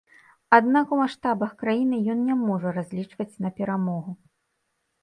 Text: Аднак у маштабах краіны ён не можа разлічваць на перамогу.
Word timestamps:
Аднак 0.57 0.93
у 0.95 0.97
маштабах 1.01 1.53
краіны 1.61 2.01
ён 2.15 2.25
не 2.31 2.35
можа 2.47 2.67
разлічваць 2.79 3.31
на 3.47 3.57
перамогу. 3.63 4.21